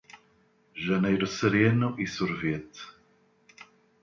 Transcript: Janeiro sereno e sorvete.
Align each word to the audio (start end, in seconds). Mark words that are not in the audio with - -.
Janeiro 0.73 1.27
sereno 1.27 1.95
e 1.95 2.07
sorvete. 2.07 2.79